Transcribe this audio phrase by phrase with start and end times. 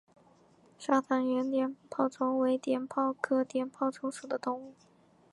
[0.79, 4.73] 沙塘鳢碘泡虫为碘泡科碘泡虫属的动物。